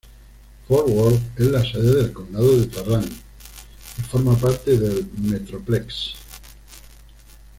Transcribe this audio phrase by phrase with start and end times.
[0.67, 6.15] Fort Worth es la sede del Condado de Tarrant y forma parte del Metroplex.